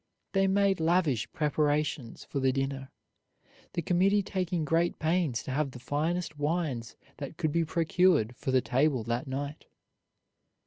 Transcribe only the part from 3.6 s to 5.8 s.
the committee taking great pains to have the